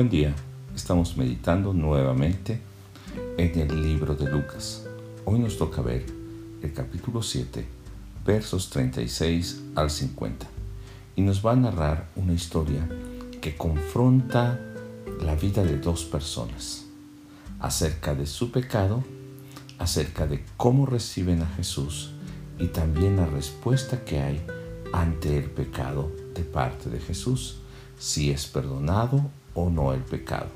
Buen 0.00 0.08
día, 0.08 0.34
estamos 0.74 1.18
meditando 1.18 1.74
nuevamente 1.74 2.58
en 3.36 3.60
el 3.60 3.82
libro 3.82 4.14
de 4.14 4.30
Lucas. 4.30 4.86
Hoy 5.26 5.38
nos 5.38 5.58
toca 5.58 5.82
ver 5.82 6.06
el 6.62 6.72
capítulo 6.72 7.20
7, 7.20 7.66
versos 8.24 8.70
36 8.70 9.60
al 9.74 9.90
50. 9.90 10.46
Y 11.16 11.20
nos 11.20 11.44
va 11.44 11.52
a 11.52 11.56
narrar 11.56 12.08
una 12.16 12.32
historia 12.32 12.88
que 13.42 13.58
confronta 13.58 14.58
la 15.20 15.34
vida 15.34 15.64
de 15.64 15.76
dos 15.76 16.06
personas 16.06 16.86
acerca 17.58 18.14
de 18.14 18.24
su 18.24 18.50
pecado, 18.52 19.04
acerca 19.78 20.26
de 20.26 20.42
cómo 20.56 20.86
reciben 20.86 21.42
a 21.42 21.46
Jesús 21.46 22.12
y 22.58 22.68
también 22.68 23.16
la 23.16 23.26
respuesta 23.26 24.02
que 24.02 24.18
hay 24.20 24.42
ante 24.94 25.36
el 25.36 25.50
pecado 25.50 26.10
de 26.34 26.42
parte 26.42 26.88
de 26.88 27.00
Jesús, 27.00 27.58
si 27.98 28.30
es 28.30 28.46
perdonado 28.46 29.30
o 29.54 29.70
no 29.70 29.92
el 29.92 30.00
pecado. 30.00 30.48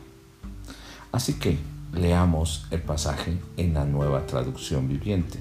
Así 1.12 1.34
que 1.34 1.58
leamos 1.92 2.66
el 2.70 2.82
pasaje 2.82 3.38
en 3.56 3.74
la 3.74 3.84
nueva 3.84 4.26
traducción 4.26 4.88
viviente. 4.88 5.38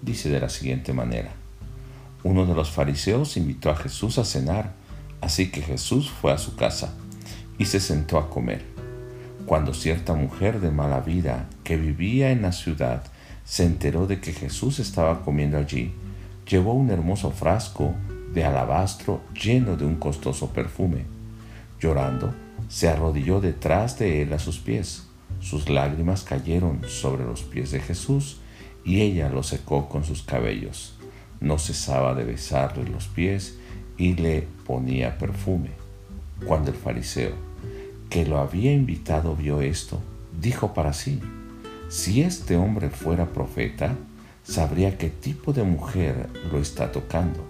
Dice 0.00 0.30
de 0.30 0.40
la 0.40 0.48
siguiente 0.48 0.92
manera, 0.92 1.32
uno 2.24 2.46
de 2.46 2.54
los 2.54 2.70
fariseos 2.70 3.36
invitó 3.36 3.70
a 3.70 3.76
Jesús 3.76 4.18
a 4.18 4.24
cenar, 4.24 4.72
así 5.20 5.50
que 5.50 5.60
Jesús 5.60 6.10
fue 6.10 6.32
a 6.32 6.38
su 6.38 6.56
casa 6.56 6.94
y 7.58 7.66
se 7.66 7.80
sentó 7.80 8.18
a 8.18 8.30
comer. 8.30 8.64
Cuando 9.46 9.74
cierta 9.74 10.14
mujer 10.14 10.60
de 10.60 10.70
mala 10.70 11.00
vida 11.00 11.48
que 11.64 11.76
vivía 11.76 12.30
en 12.30 12.42
la 12.42 12.52
ciudad 12.52 13.02
se 13.44 13.64
enteró 13.64 14.06
de 14.06 14.20
que 14.20 14.32
Jesús 14.32 14.78
estaba 14.78 15.22
comiendo 15.22 15.58
allí, 15.58 15.92
llevó 16.48 16.74
un 16.74 16.90
hermoso 16.90 17.30
frasco 17.32 17.94
de 18.32 18.44
alabastro 18.44 19.20
lleno 19.34 19.76
de 19.76 19.84
un 19.84 19.96
costoso 19.96 20.50
perfume. 20.50 21.04
Llorando, 21.80 22.32
se 22.72 22.88
arrodilló 22.88 23.42
detrás 23.42 23.98
de 23.98 24.22
él 24.22 24.32
a 24.32 24.38
sus 24.38 24.58
pies. 24.58 25.02
Sus 25.40 25.68
lágrimas 25.68 26.22
cayeron 26.22 26.80
sobre 26.88 27.22
los 27.22 27.42
pies 27.42 27.70
de 27.70 27.80
Jesús 27.80 28.38
y 28.82 29.02
ella 29.02 29.28
los 29.28 29.48
secó 29.48 29.90
con 29.90 30.04
sus 30.04 30.22
cabellos. 30.22 30.94
No 31.38 31.58
cesaba 31.58 32.14
de 32.14 32.24
besarle 32.24 32.88
los 32.88 33.08
pies 33.08 33.58
y 33.98 34.14
le 34.14 34.48
ponía 34.64 35.18
perfume. 35.18 35.68
Cuando 36.46 36.70
el 36.70 36.76
fariseo, 36.78 37.32
que 38.08 38.24
lo 38.24 38.38
había 38.38 38.72
invitado, 38.72 39.36
vio 39.36 39.60
esto, 39.60 40.00
dijo 40.40 40.72
para 40.72 40.94
sí, 40.94 41.20
si 41.90 42.22
este 42.22 42.56
hombre 42.56 42.88
fuera 42.88 43.34
profeta, 43.34 43.94
sabría 44.44 44.96
qué 44.96 45.10
tipo 45.10 45.52
de 45.52 45.62
mujer 45.62 46.30
lo 46.50 46.58
está 46.58 46.90
tocando. 46.90 47.44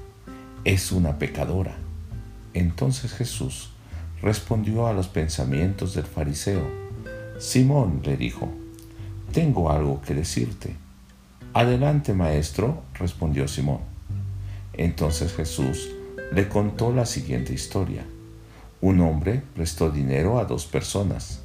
Es 0.65 0.91
una 0.91 1.19
pecadora. 1.19 1.77
Entonces 2.55 3.13
Jesús 3.13 3.72
respondió 4.23 4.87
a 4.87 4.93
los 4.93 5.09
pensamientos 5.09 5.95
del 5.95 6.05
fariseo. 6.05 6.63
Simón 7.39 8.01
le 8.05 8.17
dijo, 8.17 8.49
tengo 9.33 9.71
algo 9.71 10.01
que 10.01 10.15
decirte. 10.15 10.77
Adelante, 11.53 12.15
maestro, 12.15 12.83
respondió 12.95 13.49
Simón. 13.49 13.81
Entonces 14.75 15.35
Jesús 15.35 15.91
le 16.33 16.49
contó 16.49 16.93
la 16.93 17.05
siguiente 17.05 17.53
historia. 17.53 18.05
Un 18.81 19.01
hombre 19.01 19.43
prestó 19.55 19.91
dinero 19.91 20.39
a 20.39 20.45
dos 20.45 20.67
personas, 20.67 21.41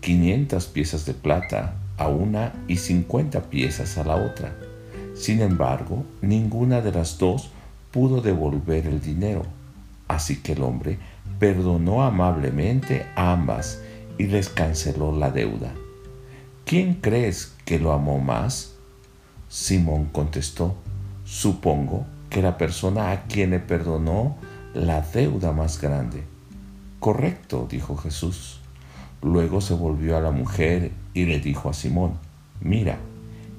quinientas 0.00 0.66
piezas 0.66 1.06
de 1.06 1.14
plata 1.14 1.76
a 1.96 2.08
una 2.08 2.52
y 2.66 2.76
cincuenta 2.76 3.42
piezas 3.42 3.98
a 3.98 4.04
la 4.04 4.16
otra. 4.16 4.56
Sin 5.14 5.40
embargo, 5.40 6.04
ninguna 6.22 6.80
de 6.80 6.92
las 6.92 7.18
dos 7.18 7.50
pudo 7.90 8.20
devolver 8.20 8.86
el 8.86 9.00
dinero. 9.00 9.42
Así 10.08 10.36
que 10.42 10.52
el 10.52 10.62
hombre 10.62 10.98
perdonó 11.38 12.02
amablemente 12.02 13.06
a 13.16 13.32
ambas 13.32 13.82
y 14.18 14.24
les 14.24 14.48
canceló 14.48 15.16
la 15.16 15.30
deuda. 15.30 15.72
¿Quién 16.64 16.94
crees 16.94 17.54
que 17.64 17.78
lo 17.78 17.92
amó 17.92 18.18
más? 18.18 18.74
Simón 19.48 20.06
contestó, 20.06 20.74
supongo 21.24 22.06
que 22.30 22.42
la 22.42 22.58
persona 22.58 23.12
a 23.12 23.22
quien 23.24 23.50
le 23.50 23.60
perdonó 23.60 24.36
la 24.74 25.00
deuda 25.00 25.52
más 25.52 25.80
grande. 25.80 26.24
Correcto, 27.00 27.66
dijo 27.70 27.96
Jesús. 27.96 28.60
Luego 29.22 29.60
se 29.60 29.74
volvió 29.74 30.16
a 30.16 30.20
la 30.20 30.30
mujer 30.30 30.92
y 31.14 31.24
le 31.24 31.40
dijo 31.40 31.70
a 31.70 31.74
Simón, 31.74 32.18
mira, 32.60 32.98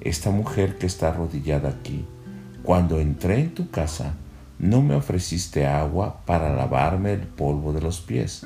esta 0.00 0.30
mujer 0.30 0.78
que 0.78 0.86
está 0.86 1.08
arrodillada 1.08 1.70
aquí, 1.70 2.04
cuando 2.62 3.00
entré 3.00 3.40
en 3.40 3.54
tu 3.54 3.70
casa, 3.70 4.14
no 4.58 4.82
me 4.82 4.96
ofreciste 4.96 5.66
agua 5.66 6.20
para 6.26 6.54
lavarme 6.54 7.12
el 7.12 7.20
polvo 7.20 7.72
de 7.72 7.80
los 7.80 8.00
pies, 8.00 8.44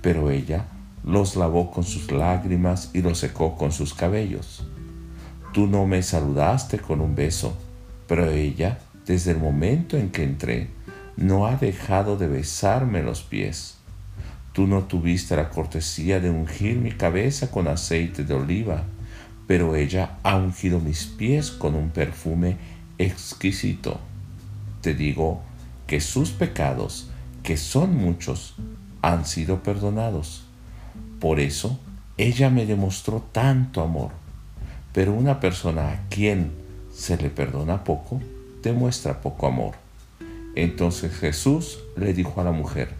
pero 0.00 0.30
ella 0.30 0.66
los 1.04 1.34
lavó 1.34 1.72
con 1.72 1.82
sus 1.82 2.12
lágrimas 2.12 2.90
y 2.94 3.02
los 3.02 3.18
secó 3.18 3.56
con 3.56 3.72
sus 3.72 3.92
cabellos. 3.92 4.64
Tú 5.52 5.66
no 5.66 5.86
me 5.86 6.02
saludaste 6.02 6.78
con 6.78 7.00
un 7.00 7.16
beso, 7.16 7.56
pero 8.06 8.30
ella, 8.30 8.78
desde 9.06 9.32
el 9.32 9.38
momento 9.38 9.96
en 9.96 10.10
que 10.10 10.22
entré, 10.22 10.68
no 11.16 11.46
ha 11.46 11.56
dejado 11.56 12.16
de 12.16 12.28
besarme 12.28 13.02
los 13.02 13.22
pies. 13.22 13.76
Tú 14.52 14.68
no 14.68 14.84
tuviste 14.84 15.34
la 15.34 15.50
cortesía 15.50 16.20
de 16.20 16.30
ungir 16.30 16.76
mi 16.76 16.92
cabeza 16.92 17.50
con 17.50 17.66
aceite 17.66 18.22
de 18.22 18.34
oliva, 18.34 18.84
pero 19.48 19.74
ella 19.74 20.18
ha 20.22 20.36
ungido 20.36 20.78
mis 20.78 21.06
pies 21.06 21.50
con 21.50 21.74
un 21.74 21.90
perfume 21.90 22.56
exquisito 22.98 23.98
te 24.80 24.94
digo 24.94 25.40
que 25.86 26.00
sus 26.00 26.30
pecados, 26.30 27.10
que 27.42 27.56
son 27.56 27.96
muchos, 27.96 28.54
han 29.02 29.24
sido 29.24 29.62
perdonados. 29.62 30.44
Por 31.18 31.40
eso 31.40 31.78
ella 32.16 32.50
me 32.50 32.66
demostró 32.66 33.22
tanto 33.32 33.82
amor. 33.82 34.10
Pero 34.92 35.12
una 35.12 35.40
persona 35.40 35.90
a 35.90 36.08
quien 36.08 36.52
se 36.92 37.16
le 37.16 37.30
perdona 37.30 37.84
poco, 37.84 38.20
demuestra 38.62 39.20
poco 39.20 39.46
amor. 39.46 39.74
Entonces 40.54 41.16
Jesús 41.16 41.78
le 41.96 42.12
dijo 42.12 42.40
a 42.40 42.44
la 42.44 42.52
mujer, 42.52 42.90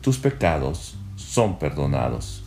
tus 0.00 0.18
pecados 0.18 0.96
son 1.16 1.58
perdonados. 1.58 2.44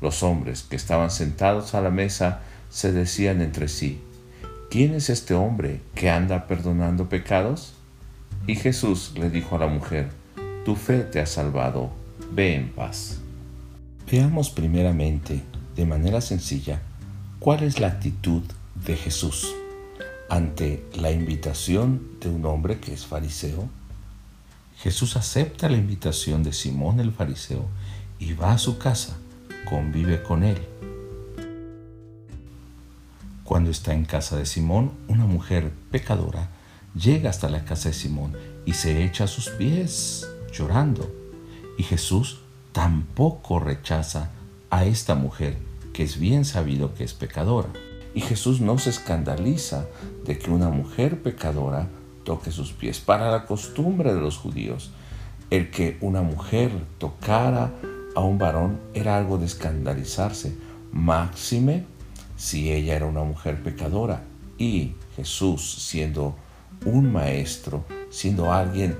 Los 0.00 0.22
hombres 0.22 0.62
que 0.62 0.76
estaban 0.76 1.10
sentados 1.10 1.74
a 1.74 1.80
la 1.80 1.90
mesa 1.90 2.40
se 2.70 2.92
decían 2.92 3.40
entre 3.40 3.68
sí, 3.68 4.00
¿quién 4.70 4.94
es 4.94 5.10
este 5.10 5.34
hombre 5.34 5.80
que 5.94 6.10
anda 6.10 6.46
perdonando 6.46 7.08
pecados? 7.08 7.73
Y 8.46 8.56
Jesús 8.56 9.12
le 9.16 9.30
dijo 9.30 9.56
a 9.56 9.60
la 9.60 9.66
mujer, 9.66 10.10
tu 10.64 10.76
fe 10.76 11.00
te 11.00 11.20
ha 11.20 11.26
salvado, 11.26 11.90
ve 12.32 12.54
en 12.54 12.70
paz. 12.70 13.20
Veamos 14.10 14.50
primeramente, 14.50 15.42
de 15.76 15.86
manera 15.86 16.20
sencilla, 16.20 16.82
cuál 17.38 17.62
es 17.62 17.80
la 17.80 17.88
actitud 17.88 18.42
de 18.86 18.96
Jesús 18.96 19.54
ante 20.28 20.84
la 20.94 21.10
invitación 21.10 22.18
de 22.20 22.28
un 22.28 22.44
hombre 22.46 22.80
que 22.80 22.92
es 22.92 23.06
fariseo. 23.06 23.68
Jesús 24.78 25.16
acepta 25.16 25.68
la 25.68 25.76
invitación 25.76 26.42
de 26.42 26.52
Simón 26.52 27.00
el 27.00 27.12
fariseo 27.12 27.66
y 28.18 28.32
va 28.32 28.52
a 28.52 28.58
su 28.58 28.78
casa, 28.78 29.16
convive 29.68 30.22
con 30.22 30.44
él. 30.44 30.58
Cuando 33.44 33.70
está 33.70 33.92
en 33.92 34.04
casa 34.04 34.36
de 34.36 34.46
Simón, 34.46 34.92
una 35.08 35.26
mujer 35.26 35.70
pecadora 35.90 36.48
llega 36.94 37.30
hasta 37.30 37.48
la 37.48 37.64
casa 37.64 37.88
de 37.88 37.94
Simón 37.94 38.32
y 38.64 38.72
se 38.74 39.04
echa 39.04 39.24
a 39.24 39.28
sus 39.28 39.48
pies 39.50 40.28
llorando. 40.52 41.10
Y 41.76 41.82
Jesús 41.82 42.40
tampoco 42.72 43.58
rechaza 43.58 44.30
a 44.70 44.84
esta 44.84 45.14
mujer, 45.14 45.56
que 45.92 46.02
es 46.02 46.18
bien 46.18 46.44
sabido 46.44 46.94
que 46.94 47.04
es 47.04 47.14
pecadora. 47.14 47.68
Y 48.14 48.20
Jesús 48.20 48.60
no 48.60 48.78
se 48.78 48.90
escandaliza 48.90 49.86
de 50.24 50.38
que 50.38 50.50
una 50.50 50.70
mujer 50.70 51.22
pecadora 51.22 51.88
toque 52.24 52.52
sus 52.52 52.72
pies. 52.72 53.00
Para 53.00 53.30
la 53.30 53.44
costumbre 53.44 54.14
de 54.14 54.20
los 54.20 54.36
judíos, 54.36 54.90
el 55.50 55.70
que 55.70 55.98
una 56.00 56.22
mujer 56.22 56.70
tocara 56.98 57.72
a 58.14 58.20
un 58.20 58.38
varón 58.38 58.80
era 58.94 59.16
algo 59.16 59.38
de 59.38 59.46
escandalizarse, 59.46 60.56
máxime 60.92 61.84
si 62.36 62.72
ella 62.72 62.94
era 62.94 63.06
una 63.06 63.24
mujer 63.24 63.62
pecadora. 63.62 64.22
Y 64.58 64.94
Jesús, 65.16 65.84
siendo 65.88 66.36
un 66.84 67.12
maestro, 67.12 67.84
siendo 68.10 68.52
alguien 68.52 68.96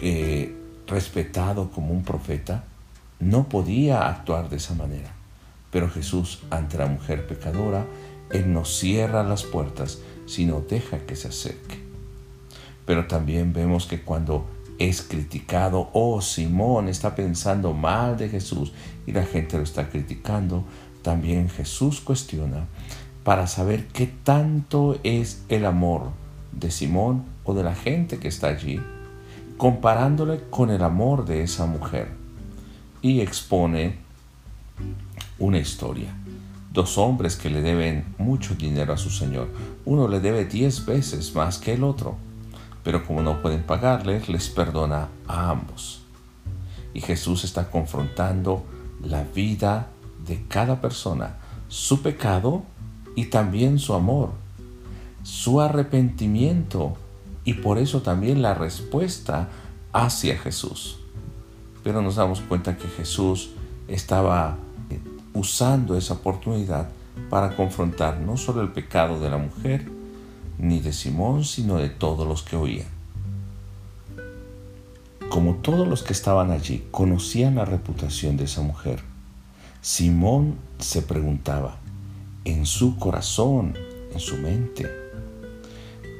eh, 0.00 0.54
respetado 0.86 1.70
como 1.70 1.92
un 1.92 2.02
profeta, 2.02 2.64
no 3.20 3.48
podía 3.48 4.08
actuar 4.08 4.48
de 4.48 4.56
esa 4.56 4.74
manera. 4.74 5.12
Pero 5.70 5.90
Jesús, 5.90 6.40
ante 6.50 6.78
la 6.78 6.86
mujer 6.86 7.26
pecadora, 7.26 7.86
Él 8.30 8.52
no 8.52 8.64
cierra 8.64 9.22
las 9.22 9.42
puertas, 9.42 9.98
sino 10.26 10.60
deja 10.60 11.00
que 11.00 11.16
se 11.16 11.28
acerque. 11.28 11.78
Pero 12.86 13.06
también 13.06 13.52
vemos 13.52 13.86
que 13.86 14.02
cuando 14.02 14.46
es 14.78 15.02
criticado, 15.02 15.90
oh 15.92 16.20
Simón 16.22 16.88
está 16.88 17.14
pensando 17.14 17.72
mal 17.74 18.16
de 18.16 18.28
Jesús 18.28 18.72
y 19.06 19.12
la 19.12 19.24
gente 19.24 19.56
lo 19.56 19.64
está 19.64 19.90
criticando, 19.90 20.64
también 21.02 21.48
Jesús 21.48 22.00
cuestiona 22.00 22.66
para 23.24 23.46
saber 23.46 23.88
qué 23.88 24.06
tanto 24.06 24.98
es 25.02 25.42
el 25.48 25.66
amor 25.66 26.12
de 26.52 26.70
Simón 26.70 27.24
o 27.44 27.54
de 27.54 27.62
la 27.62 27.74
gente 27.74 28.18
que 28.18 28.28
está 28.28 28.48
allí, 28.48 28.80
comparándole 29.56 30.40
con 30.50 30.70
el 30.70 30.82
amor 30.82 31.24
de 31.24 31.42
esa 31.42 31.66
mujer. 31.66 32.08
Y 33.02 33.20
expone 33.20 33.96
una 35.38 35.58
historia. 35.58 36.14
Dos 36.72 36.98
hombres 36.98 37.36
que 37.36 37.50
le 37.50 37.62
deben 37.62 38.04
mucho 38.18 38.54
dinero 38.54 38.92
a 38.92 38.98
su 38.98 39.10
señor. 39.10 39.48
Uno 39.84 40.08
le 40.08 40.20
debe 40.20 40.44
diez 40.44 40.84
veces 40.84 41.34
más 41.34 41.58
que 41.58 41.74
el 41.74 41.84
otro, 41.84 42.16
pero 42.82 43.06
como 43.06 43.22
no 43.22 43.40
pueden 43.40 43.62
pagarle, 43.62 44.22
les 44.28 44.48
perdona 44.48 45.08
a 45.26 45.50
ambos. 45.50 46.02
Y 46.94 47.00
Jesús 47.00 47.44
está 47.44 47.70
confrontando 47.70 48.64
la 49.02 49.22
vida 49.22 49.88
de 50.26 50.44
cada 50.48 50.80
persona, 50.80 51.36
su 51.68 52.02
pecado 52.02 52.64
y 53.14 53.26
también 53.26 53.78
su 53.78 53.94
amor, 53.94 54.32
su 55.22 55.60
arrepentimiento 55.60 56.96
y 57.44 57.54
por 57.54 57.78
eso 57.78 58.02
también 58.02 58.42
la 58.42 58.54
respuesta 58.54 59.48
hacia 59.92 60.38
Jesús. 60.38 60.98
Pero 61.82 62.02
nos 62.02 62.16
damos 62.16 62.40
cuenta 62.40 62.76
que 62.76 62.88
Jesús 62.88 63.50
estaba 63.88 64.58
usando 65.32 65.96
esa 65.96 66.14
oportunidad 66.14 66.88
para 67.30 67.56
confrontar 67.56 68.20
no 68.20 68.36
solo 68.36 68.62
el 68.62 68.72
pecado 68.72 69.20
de 69.20 69.30
la 69.30 69.38
mujer, 69.38 69.90
ni 70.58 70.80
de 70.80 70.92
Simón, 70.92 71.44
sino 71.44 71.76
de 71.76 71.88
todos 71.88 72.26
los 72.26 72.42
que 72.42 72.56
oían. 72.56 72.88
Como 75.30 75.56
todos 75.56 75.86
los 75.86 76.02
que 76.02 76.12
estaban 76.12 76.50
allí 76.50 76.86
conocían 76.90 77.56
la 77.56 77.64
reputación 77.64 78.36
de 78.36 78.44
esa 78.44 78.62
mujer, 78.62 79.02
Simón 79.80 80.56
se 80.78 81.02
preguntaba 81.02 81.76
en 82.44 82.66
su 82.66 82.98
corazón, 82.98 83.74
en 84.12 84.20
su 84.20 84.36
mente, 84.38 84.86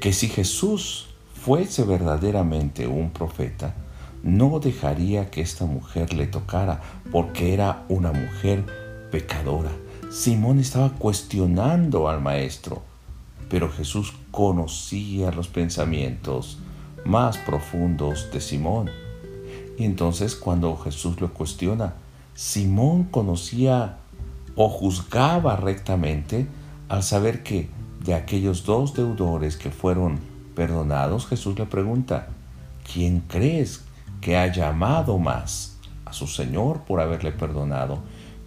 que 0.00 0.12
si 0.12 0.28
Jesús 0.28 1.08
fuese 1.34 1.82
verdaderamente 1.84 2.86
un 2.86 3.10
profeta, 3.10 3.74
no 4.22 4.58
dejaría 4.60 5.30
que 5.30 5.40
esta 5.40 5.64
mujer 5.64 6.12
le 6.12 6.26
tocara 6.26 6.80
porque 7.10 7.54
era 7.54 7.84
una 7.88 8.12
mujer 8.12 8.64
pecadora. 9.10 9.70
Simón 10.10 10.58
estaba 10.58 10.90
cuestionando 10.90 12.08
al 12.08 12.20
maestro, 12.20 12.82
pero 13.48 13.70
Jesús 13.70 14.14
conocía 14.30 15.30
los 15.30 15.48
pensamientos 15.48 16.58
más 17.04 17.38
profundos 17.38 18.28
de 18.32 18.40
Simón. 18.40 18.90
Y 19.78 19.84
entonces 19.84 20.34
cuando 20.34 20.76
Jesús 20.76 21.20
lo 21.20 21.32
cuestiona, 21.32 21.94
Simón 22.34 23.04
conocía 23.04 23.98
o 24.56 24.68
juzgaba 24.68 25.56
rectamente 25.56 26.46
al 26.88 27.02
saber 27.02 27.42
que 27.42 27.68
de 28.08 28.14
aquellos 28.14 28.64
dos 28.64 28.94
deudores 28.94 29.58
que 29.58 29.70
fueron 29.70 30.18
perdonados, 30.54 31.26
Jesús 31.26 31.58
le 31.58 31.66
pregunta, 31.66 32.28
¿quién 32.90 33.20
crees 33.20 33.84
que 34.22 34.38
haya 34.38 34.70
amado 34.70 35.18
más 35.18 35.76
a 36.06 36.14
su 36.14 36.26
Señor 36.26 36.84
por 36.84 37.02
haberle 37.02 37.32
perdonado? 37.32 37.98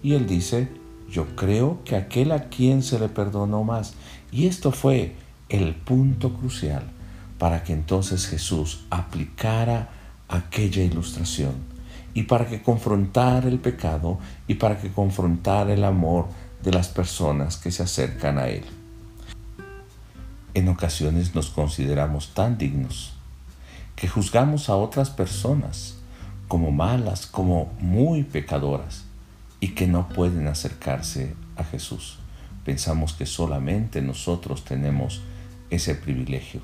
Y 0.01 0.13
él 0.13 0.25
dice, 0.25 0.67
yo 1.11 1.35
creo 1.35 1.77
que 1.85 1.95
aquel 1.95 2.31
a 2.31 2.45
quien 2.45 2.81
se 2.81 2.97
le 2.97 3.07
perdonó 3.07 3.63
más. 3.63 3.93
Y 4.31 4.47
esto 4.47 4.71
fue 4.71 5.15
el 5.47 5.75
punto 5.75 6.33
crucial 6.33 6.81
para 7.37 7.63
que 7.63 7.73
entonces 7.73 8.25
Jesús 8.25 8.85
aplicara 8.89 9.89
aquella 10.27 10.81
ilustración 10.81 11.53
y 12.15 12.23
para 12.23 12.47
que 12.47 12.63
confrontara 12.63 13.47
el 13.47 13.59
pecado 13.59 14.17
y 14.47 14.55
para 14.55 14.79
que 14.79 14.91
confrontara 14.91 15.71
el 15.71 15.83
amor 15.83 16.25
de 16.63 16.71
las 16.71 16.87
personas 16.87 17.57
que 17.57 17.69
se 17.69 17.83
acercan 17.83 18.39
a 18.39 18.47
Él. 18.47 18.80
En 20.53 20.67
ocasiones 20.67 21.33
nos 21.33 21.49
consideramos 21.49 22.33
tan 22.33 22.57
dignos 22.57 23.13
que 23.95 24.09
juzgamos 24.09 24.67
a 24.69 24.75
otras 24.75 25.09
personas 25.09 25.95
como 26.49 26.71
malas, 26.71 27.25
como 27.25 27.71
muy 27.79 28.23
pecadoras 28.23 29.05
y 29.61 29.69
que 29.69 29.87
no 29.87 30.09
pueden 30.09 30.47
acercarse 30.47 31.35
a 31.55 31.63
Jesús. 31.63 32.17
Pensamos 32.65 33.13
que 33.13 33.25
solamente 33.25 34.01
nosotros 34.01 34.65
tenemos 34.65 35.21
ese 35.69 35.95
privilegio, 35.95 36.59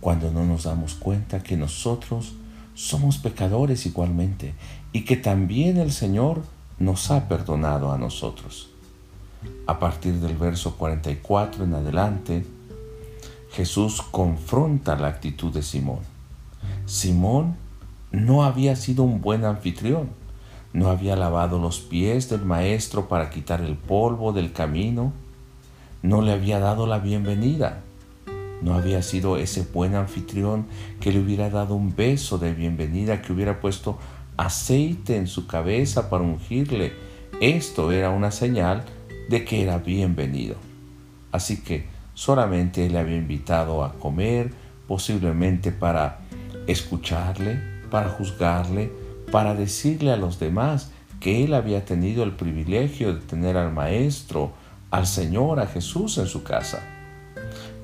cuando 0.00 0.30
no 0.30 0.46
nos 0.46 0.64
damos 0.64 0.94
cuenta 0.94 1.42
que 1.42 1.58
nosotros 1.58 2.32
somos 2.74 3.18
pecadores 3.18 3.84
igualmente 3.84 4.54
y 4.92 5.04
que 5.04 5.16
también 5.16 5.76
el 5.76 5.92
Señor 5.92 6.42
nos 6.78 7.10
ha 7.10 7.28
perdonado 7.28 7.92
a 7.92 7.98
nosotros. 7.98 8.70
A 9.66 9.78
partir 9.78 10.14
del 10.14 10.36
verso 10.36 10.76
44 10.76 11.64
en 11.64 11.74
adelante, 11.74 12.46
Jesús 13.54 14.02
confronta 14.02 14.96
la 14.96 15.08
actitud 15.08 15.52
de 15.52 15.62
Simón. 15.62 16.00
Simón 16.86 17.56
no 18.12 18.44
había 18.44 18.76
sido 18.76 19.02
un 19.02 19.20
buen 19.20 19.44
anfitrión 19.44 20.24
no 20.74 20.90
había 20.90 21.14
lavado 21.14 21.58
los 21.60 21.78
pies 21.80 22.28
del 22.28 22.44
maestro 22.44 23.08
para 23.08 23.30
quitar 23.30 23.60
el 23.60 23.76
polvo 23.76 24.32
del 24.32 24.52
camino, 24.52 25.12
no 26.02 26.20
le 26.20 26.32
había 26.32 26.58
dado 26.58 26.88
la 26.88 26.98
bienvenida, 26.98 27.80
no 28.60 28.74
había 28.74 29.00
sido 29.02 29.36
ese 29.36 29.62
buen 29.72 29.94
anfitrión 29.94 30.66
que 31.00 31.12
le 31.12 31.20
hubiera 31.20 31.48
dado 31.48 31.76
un 31.76 31.94
beso 31.94 32.38
de 32.38 32.52
bienvenida, 32.52 33.22
que 33.22 33.32
hubiera 33.32 33.60
puesto 33.60 33.98
aceite 34.36 35.16
en 35.16 35.28
su 35.28 35.46
cabeza 35.46 36.10
para 36.10 36.24
ungirle. 36.24 36.92
Esto 37.40 37.92
era 37.92 38.10
una 38.10 38.32
señal 38.32 38.84
de 39.28 39.44
que 39.44 39.62
era 39.62 39.78
bienvenido. 39.78 40.56
Así 41.30 41.62
que 41.62 41.86
solamente 42.14 42.88
le 42.88 42.98
había 42.98 43.16
invitado 43.16 43.84
a 43.84 43.94
comer, 43.94 44.52
posiblemente 44.88 45.72
para 45.72 46.20
escucharle, 46.66 47.60
para 47.90 48.08
juzgarle, 48.08 48.92
para 49.30 49.54
decirle 49.54 50.12
a 50.12 50.16
los 50.16 50.38
demás 50.38 50.90
que 51.20 51.44
él 51.44 51.54
había 51.54 51.84
tenido 51.84 52.22
el 52.24 52.32
privilegio 52.32 53.14
de 53.14 53.20
tener 53.20 53.56
al 53.56 53.72
Maestro, 53.72 54.52
al 54.90 55.06
Señor, 55.06 55.60
a 55.60 55.66
Jesús 55.66 56.18
en 56.18 56.26
su 56.26 56.42
casa. 56.42 56.82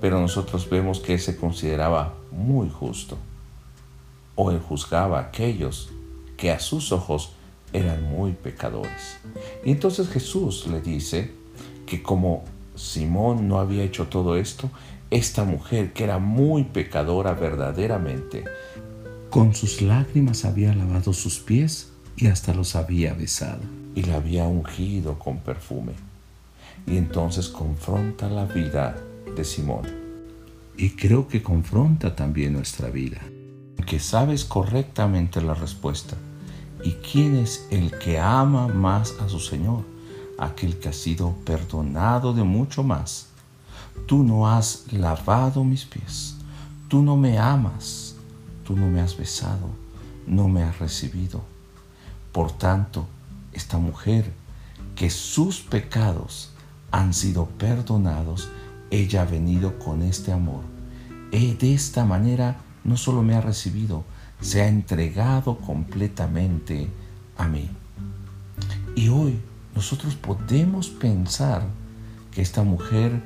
Pero 0.01 0.21
nosotros 0.21 0.69
vemos 0.69 1.01
que 1.01 1.15
él 1.15 1.21
se 1.21 1.37
consideraba 1.37 2.15
muy 2.31 2.71
justo, 2.71 3.19
o 4.35 4.51
él 4.51 4.61
juzgaba 4.61 5.19
a 5.19 5.23
aquellos 5.23 5.91
que 6.37 6.51
a 6.51 6.59
sus 6.59 6.93
ojos 6.93 7.33
eran 7.73 8.03
muy 8.05 8.33
pecadores. 8.33 9.19
Y 9.65 9.73
entonces 9.73 10.09
Jesús 10.09 10.67
le 10.67 10.81
dice 10.81 11.33
que 11.87 12.03
como 12.03 12.45
Simón 12.75 13.49
no 13.49 13.59
había 13.59 13.85
hecho 13.85 14.09
todo 14.09 14.37
esto, 14.37 14.71
esta 15.11 15.45
mujer 15.45 15.93
que 15.93 16.05
era 16.05 16.19
muy 16.19 16.65
pecadora 16.65 17.35
verdaderamente, 17.35 18.45
con 19.31 19.55
sus 19.55 19.81
lágrimas 19.81 20.45
había 20.45 20.75
lavado 20.75 21.13
sus 21.13 21.39
pies 21.39 21.93
y 22.17 22.27
hasta 22.27 22.53
los 22.53 22.75
había 22.75 23.15
besado. 23.15 23.61
Y 23.95 24.03
la 24.03 24.17
había 24.17 24.45
ungido 24.45 25.21
con 25.21 25.39
perfume. 25.39 25.93
Y 26.85 26.97
entonces 26.97 27.49
confronta 27.49 28.29
la 28.29 28.45
vida 28.45 28.97
de 29.37 29.45
Simón. 29.45 29.87
Y 30.77 30.91
creo 30.91 31.29
que 31.29 31.45
confronta 31.45 32.17
también 32.17 32.55
nuestra 32.55 32.91
vida. 32.91 33.21
Que 33.87 34.01
sabes 34.01 34.45
correctamente 34.45 35.41
la 35.41 35.55
respuesta. 35.55 36.17
¿Y 36.83 36.93
quién 36.95 37.37
es 37.37 37.69
el 37.71 37.97
que 37.99 38.19
ama 38.19 38.67
más 38.67 39.15
a 39.21 39.29
su 39.29 39.39
Señor? 39.39 39.85
Aquel 40.41 40.81
que 40.81 40.89
ha 40.89 40.93
sido 40.93 41.37
perdonado 41.45 42.33
de 42.33 42.43
mucho 42.43 42.83
más. 42.83 43.29
Tú 44.07 44.25
no 44.25 44.49
has 44.49 44.93
lavado 44.93 45.63
mis 45.63 45.85
pies. 45.85 46.35
Tú 46.89 47.03
no 47.03 47.17
me 47.17 47.39
amas 47.39 48.11
tú 48.71 48.77
no 48.77 48.87
me 48.87 49.01
has 49.01 49.17
besado, 49.17 49.69
no 50.29 50.47
me 50.47 50.63
has 50.63 50.79
recibido. 50.79 51.43
Por 52.31 52.53
tanto, 52.53 53.09
esta 53.53 53.79
mujer, 53.79 54.33
que 54.95 55.11
sus 55.11 55.59
pecados 55.59 56.53
han 56.93 57.13
sido 57.13 57.47
perdonados, 57.47 58.49
ella 58.93 59.23
ha 59.23 59.25
venido 59.25 59.77
con 59.81 60.03
este 60.03 60.31
amor. 60.31 60.63
Y 61.33 61.55
de 61.55 61.75
esta 61.75 62.05
manera 62.05 62.61
no 62.85 62.97
solo 62.97 63.23
me 63.23 63.35
ha 63.35 63.41
recibido, 63.41 64.05
se 64.41 64.63
ha 64.63 64.69
entregado 64.69 65.59
completamente 65.59 66.89
a 67.37 67.49
mí. 67.49 67.69
Y 68.95 69.09
hoy 69.09 69.41
nosotros 69.75 70.15
podemos 70.15 70.89
pensar 70.89 71.63
que 72.31 72.43
esta 72.43 72.63
mujer 72.63 73.23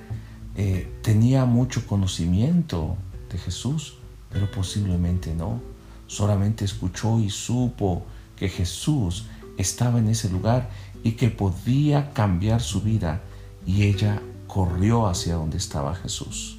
eh, 0.57 0.93
tenía 1.03 1.45
mucho 1.45 1.87
conocimiento 1.87 2.97
de 3.31 3.39
Jesús, 3.39 3.95
pero 4.31 4.51
posiblemente 4.51 5.35
no. 5.35 5.61
Solamente 6.07 6.65
escuchó 6.65 7.19
y 7.19 7.31
supo 7.31 8.05
que 8.37 8.49
Jesús 8.49 9.27
estaba 9.57 9.99
en 9.99 10.09
ese 10.09 10.29
lugar 10.29 10.71
y 11.03 11.13
que 11.13 11.29
podía 11.29 12.13
cambiar 12.13 12.61
su 12.61 12.83
vida 12.83 13.23
y 13.67 13.85
ella 13.85 14.21
corrió 14.47 15.07
hacia 15.07 15.35
donde 15.35 15.57
estaba 15.57 15.95
Jesús. 15.95 16.59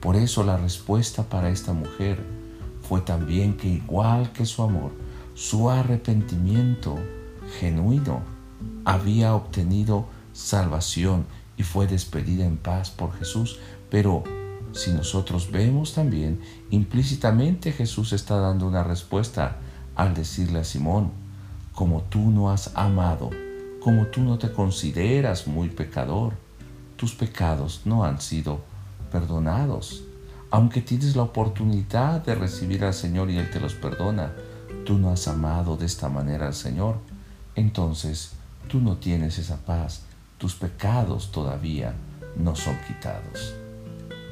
Por 0.00 0.16
eso 0.16 0.42
la 0.42 0.56
respuesta 0.56 1.22
para 1.22 1.50
esta 1.50 1.72
mujer 1.72 2.18
fue 2.88 3.02
también 3.02 3.56
que 3.56 3.68
igual 3.68 4.32
que 4.32 4.46
su 4.46 4.62
amor, 4.62 4.90
su 5.34 5.70
arrepentimiento 5.70 6.98
genuino 7.60 8.31
había 8.84 9.34
obtenido 9.34 10.06
salvación 10.32 11.26
y 11.56 11.62
fue 11.62 11.86
despedida 11.86 12.44
en 12.44 12.56
paz 12.56 12.90
por 12.90 13.12
Jesús, 13.18 13.58
pero 13.90 14.24
si 14.72 14.90
nosotros 14.92 15.50
vemos 15.50 15.94
también, 15.94 16.40
implícitamente 16.70 17.72
Jesús 17.72 18.12
está 18.12 18.36
dando 18.36 18.66
una 18.66 18.82
respuesta 18.82 19.56
al 19.94 20.14
decirle 20.14 20.60
a 20.60 20.64
Simón, 20.64 21.10
como 21.74 22.02
tú 22.02 22.30
no 22.30 22.50
has 22.50 22.70
amado 22.74 23.30
como 23.82 24.06
tú 24.06 24.20
no 24.20 24.38
te 24.38 24.52
consideras 24.52 25.48
muy 25.48 25.68
pecador, 25.68 26.34
tus 26.96 27.14
pecados 27.16 27.80
no 27.84 28.04
han 28.04 28.20
sido 28.20 28.60
perdonados. 29.10 30.04
Aunque 30.52 30.80
tienes 30.82 31.16
la 31.16 31.22
oportunidad 31.22 32.24
de 32.24 32.36
recibir 32.36 32.84
al 32.84 32.94
Señor 32.94 33.30
y 33.30 33.38
Él 33.38 33.50
te 33.50 33.58
los 33.58 33.74
perdona, 33.74 34.32
tú 34.86 34.98
no 34.98 35.10
has 35.10 35.26
amado 35.26 35.76
de 35.76 35.86
esta 35.86 36.08
manera 36.08 36.46
al 36.46 36.54
Señor, 36.54 36.98
entonces 37.56 38.32
tú 38.68 38.80
no 38.80 38.96
tienes 38.96 39.38
esa 39.38 39.58
paz, 39.64 40.02
tus 40.38 40.54
pecados 40.54 41.30
todavía 41.30 41.94
no 42.36 42.56
son 42.56 42.76
quitados. 42.86 43.54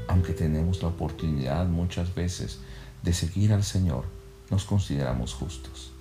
Aunque 0.08 0.32
tenemos 0.32 0.82
la 0.82 0.88
oportunidad 0.88 1.66
muchas 1.66 2.14
veces 2.14 2.58
de 3.02 3.12
seguir 3.12 3.52
al 3.52 3.62
Señor, 3.62 4.04
nos 4.50 4.64
consideramos 4.64 5.34
justos. 5.34 5.92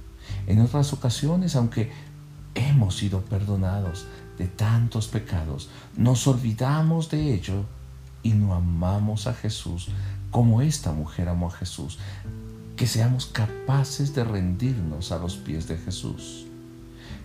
En 0.47 0.61
otras 0.61 0.93
ocasiones, 0.93 1.55
aunque 1.55 1.91
hemos 2.55 2.97
sido 2.97 3.21
perdonados 3.21 4.07
de 4.37 4.47
tantos 4.47 5.07
pecados, 5.07 5.69
nos 5.95 6.25
olvidamos 6.27 7.09
de 7.09 7.33
ello 7.33 7.65
y 8.23 8.33
no 8.33 8.53
amamos 8.53 9.27
a 9.27 9.33
Jesús 9.33 9.89
como 10.31 10.61
esta 10.61 10.91
mujer 10.91 11.29
amó 11.29 11.47
a 11.47 11.51
Jesús. 11.51 11.99
Que 12.75 12.87
seamos 12.87 13.25
capaces 13.25 14.15
de 14.15 14.23
rendirnos 14.23 15.11
a 15.11 15.17
los 15.17 15.35
pies 15.35 15.67
de 15.67 15.77
Jesús. 15.77 16.48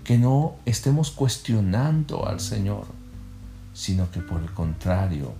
Que 0.04 0.18
no 0.18 0.56
estemos 0.66 1.10
cuestionando 1.10 2.28
al 2.28 2.38
Señor, 2.38 2.86
sino 3.72 4.10
que 4.10 4.20
por 4.20 4.42
el 4.42 4.52
contrario, 4.52 5.32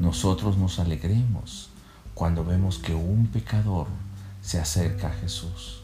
nosotros 0.00 0.56
nos 0.56 0.78
alegremos 0.78 1.70
cuando 2.14 2.44
vemos 2.44 2.78
que 2.78 2.94
un 2.94 3.28
pecador 3.28 3.86
se 4.42 4.58
acerca 4.58 5.08
a 5.08 5.12
Jesús. 5.12 5.82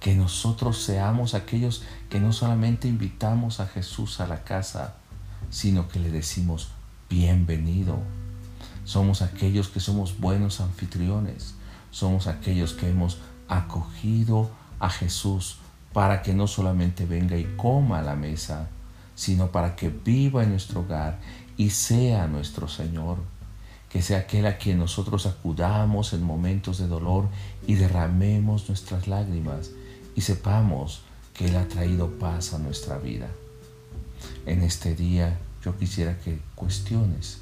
Que 0.00 0.14
nosotros 0.14 0.82
seamos 0.82 1.32
aquellos 1.32 1.82
que 2.10 2.20
no 2.20 2.32
solamente 2.32 2.88
invitamos 2.88 3.60
a 3.60 3.66
Jesús 3.66 4.20
a 4.20 4.26
la 4.26 4.44
casa, 4.44 4.96
sino 5.50 5.88
que 5.88 5.98
le 5.98 6.10
decimos, 6.10 6.68
bienvenido. 7.08 7.98
Somos 8.84 9.22
aquellos 9.22 9.68
que 9.68 9.80
somos 9.80 10.20
buenos 10.20 10.60
anfitriones. 10.60 11.54
Somos 11.90 12.26
aquellos 12.26 12.74
que 12.74 12.90
hemos 12.90 13.18
acogido 13.48 14.50
a 14.80 14.90
Jesús 14.90 15.56
para 15.94 16.22
que 16.22 16.34
no 16.34 16.48
solamente 16.48 17.06
venga 17.06 17.38
y 17.38 17.44
coma 17.56 18.00
a 18.00 18.02
la 18.02 18.16
mesa, 18.16 18.68
sino 19.14 19.52
para 19.52 19.76
que 19.76 19.90
viva 19.90 20.42
en 20.42 20.50
nuestro 20.50 20.80
hogar 20.80 21.20
y 21.56 21.70
sea 21.70 22.26
nuestro 22.26 22.66
Señor. 22.68 23.18
Que 23.88 24.02
sea 24.02 24.18
aquel 24.18 24.46
a 24.46 24.58
quien 24.58 24.80
nosotros 24.80 25.24
acudamos 25.24 26.12
en 26.12 26.24
momentos 26.24 26.78
de 26.78 26.88
dolor 26.88 27.28
y 27.64 27.76
derramemos 27.76 28.68
nuestras 28.68 29.06
lágrimas 29.06 29.70
y 30.16 30.22
sepamos 30.22 31.02
que 31.32 31.46
Él 31.46 31.56
ha 31.56 31.68
traído 31.68 32.10
paz 32.18 32.54
a 32.54 32.58
nuestra 32.58 32.98
vida. 32.98 33.28
En 34.46 34.62
este 34.62 34.96
día 34.96 35.38
yo 35.62 35.78
quisiera 35.78 36.18
que 36.18 36.40
cuestiones 36.56 37.38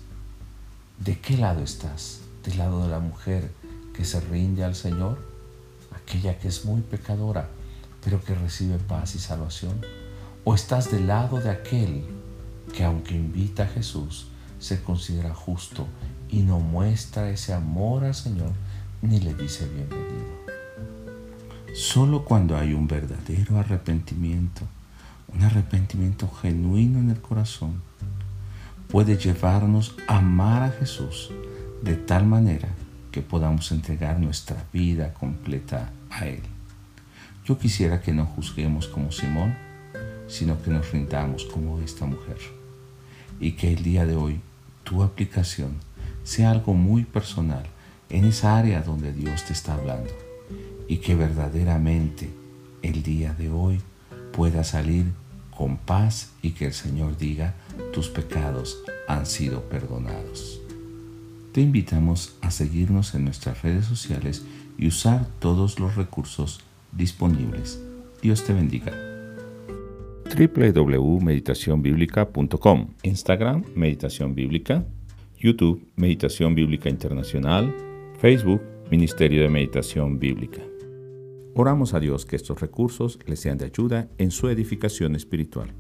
de 0.98 1.18
qué 1.18 1.38
lado 1.38 1.62
estás, 1.62 2.20
del 2.44 2.58
lado 2.58 2.82
de 2.82 2.90
la 2.90 2.98
mujer 2.98 3.50
que 3.94 4.04
se 4.04 4.20
rinde 4.20 4.62
al 4.62 4.74
Señor, 4.74 5.24
aquella 5.96 6.38
que 6.38 6.48
es 6.48 6.66
muy 6.66 6.82
pecadora, 6.82 7.48
pero 8.02 8.22
que 8.22 8.34
recibe 8.34 8.78
paz 8.78 9.14
y 9.14 9.18
salvación, 9.18 9.80
o 10.44 10.54
estás 10.54 10.90
del 10.90 11.06
lado 11.06 11.40
de 11.40 11.50
aquel 11.50 12.04
que 12.74 12.84
aunque 12.84 13.14
invita 13.14 13.64
a 13.64 13.68
Jesús, 13.68 14.26
se 14.58 14.82
considera 14.82 15.34
justo 15.34 15.86
y 16.28 16.40
no 16.42 16.60
muestra 16.60 17.30
ese 17.30 17.52
amor 17.52 18.04
al 18.04 18.14
Señor 18.14 18.52
ni 19.02 19.20
le 19.20 19.34
dice 19.34 19.68
bienvenido. 19.68 20.32
Solo 21.74 22.24
cuando 22.24 22.56
hay 22.56 22.72
un 22.72 22.86
verdadero 22.86 23.58
arrepentimiento, 23.58 24.62
un 25.34 25.42
arrepentimiento 25.42 26.30
genuino 26.30 26.98
en 26.98 27.10
el 27.10 27.20
corazón, 27.20 27.82
puede 28.88 29.16
llevarnos 29.16 29.96
a 30.06 30.18
amar 30.18 30.62
a 30.62 30.70
Jesús 30.70 31.30
de 31.82 31.96
tal 31.96 32.26
manera 32.26 32.68
que 33.10 33.22
podamos 33.22 33.72
entregar 33.72 34.20
nuestra 34.20 34.64
vida 34.72 35.12
completa 35.14 35.90
a 36.10 36.26
Él. 36.26 36.42
Yo 37.44 37.58
quisiera 37.58 38.00
que 38.00 38.12
no 38.12 38.24
juzguemos 38.24 38.86
como 38.86 39.10
Simón, 39.10 39.56
sino 40.28 40.62
que 40.62 40.70
nos 40.70 40.92
rindamos 40.92 41.44
como 41.44 41.80
esta 41.80 42.06
mujer. 42.06 42.38
Y 43.40 43.52
que 43.52 43.72
el 43.72 43.82
día 43.82 44.06
de 44.06 44.14
hoy 44.14 44.40
tu 44.84 45.02
aplicación 45.02 45.72
sea 46.22 46.52
algo 46.52 46.74
muy 46.74 47.04
personal 47.04 47.64
en 48.10 48.24
esa 48.26 48.56
área 48.58 48.82
donde 48.82 49.12
Dios 49.12 49.44
te 49.44 49.52
está 49.52 49.74
hablando 49.74 50.10
y 50.86 50.98
que 50.98 51.16
verdaderamente 51.16 52.30
el 52.82 53.02
día 53.02 53.34
de 53.34 53.50
hoy 53.50 53.80
pueda 54.32 54.62
salir 54.62 55.06
con 55.56 55.78
paz 55.78 56.32
y 56.42 56.50
que 56.50 56.66
el 56.66 56.74
Señor 56.74 57.16
diga 57.16 57.54
tus 57.92 58.08
pecados 58.08 58.78
han 59.08 59.26
sido 59.26 59.62
perdonados. 59.68 60.60
Te 61.52 61.60
invitamos 61.60 62.34
a 62.40 62.50
seguirnos 62.50 63.14
en 63.14 63.24
nuestras 63.24 63.62
redes 63.62 63.86
sociales 63.86 64.44
y 64.78 64.86
usar 64.86 65.26
todos 65.38 65.78
los 65.78 65.96
recursos 65.96 66.60
disponibles. 66.92 67.82
Dios 68.22 68.44
te 68.44 68.52
bendiga 68.52 68.92
www.meditacionbiblica.com 70.34 72.88
Instagram 73.02 73.64
Meditación 73.74 74.34
Bíblica 74.34 74.86
YouTube, 75.42 75.84
Meditación 75.96 76.54
Bíblica 76.54 76.88
Internacional, 76.88 77.74
Facebook, 78.18 78.62
Ministerio 78.92 79.42
de 79.42 79.48
Meditación 79.48 80.20
Bíblica. 80.20 80.62
Oramos 81.56 81.94
a 81.94 82.00
Dios 82.00 82.24
que 82.24 82.36
estos 82.36 82.60
recursos 82.60 83.18
les 83.26 83.40
sean 83.40 83.58
de 83.58 83.64
ayuda 83.64 84.08
en 84.18 84.30
su 84.30 84.48
edificación 84.48 85.16
espiritual. 85.16 85.74